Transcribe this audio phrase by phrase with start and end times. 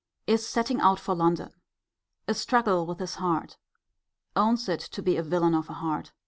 [0.25, 1.51] Is setting out for London.
[2.27, 3.59] A struggle with his heart.
[4.35, 6.11] Owns it to be a villain of a heart.